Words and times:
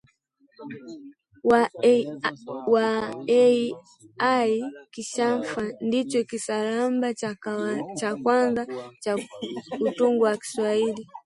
wa 2.73 2.83
Al-Inkishafi 4.33 5.61
ndicho 5.87 6.19
kisarambe 6.29 7.09
cha 7.99 8.11
kwanza 8.23 8.61
cha 9.01 9.13
utungo 9.85 10.23
wa 10.25 10.37
Kiswahili 10.43 11.03